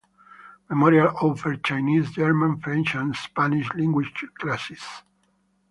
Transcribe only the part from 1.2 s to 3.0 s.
offers Chinese, German, French